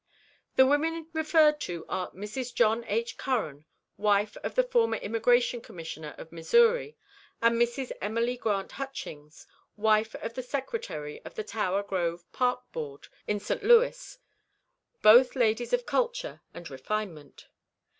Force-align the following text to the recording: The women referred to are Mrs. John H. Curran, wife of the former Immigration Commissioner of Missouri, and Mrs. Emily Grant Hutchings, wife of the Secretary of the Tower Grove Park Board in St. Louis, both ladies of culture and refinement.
The 0.55 0.65
women 0.65 1.09
referred 1.13 1.59
to 1.59 1.85
are 1.87 2.09
Mrs. 2.09 2.55
John 2.55 2.83
H. 2.87 3.19
Curran, 3.19 3.65
wife 3.97 4.35
of 4.37 4.55
the 4.55 4.63
former 4.63 4.97
Immigration 4.97 5.61
Commissioner 5.61 6.15
of 6.17 6.31
Missouri, 6.31 6.97
and 7.39 7.55
Mrs. 7.61 7.91
Emily 8.01 8.35
Grant 8.35 8.71
Hutchings, 8.71 9.45
wife 9.77 10.15
of 10.15 10.33
the 10.33 10.41
Secretary 10.41 11.23
of 11.23 11.35
the 11.35 11.43
Tower 11.43 11.83
Grove 11.83 12.23
Park 12.31 12.63
Board 12.71 13.09
in 13.27 13.39
St. 13.39 13.61
Louis, 13.61 14.17
both 15.03 15.35
ladies 15.35 15.71
of 15.71 15.85
culture 15.85 16.41
and 16.51 16.67
refinement. 16.71 17.45